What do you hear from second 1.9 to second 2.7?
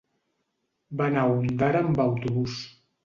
amb autobús.